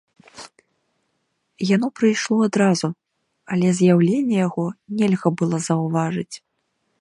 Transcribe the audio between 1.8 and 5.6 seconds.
прыйшло адразу, але з'яўлення яго нельга было